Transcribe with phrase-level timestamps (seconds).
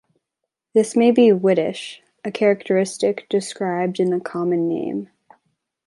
[0.73, 5.09] This may be whitish, a characteristic described in the common name.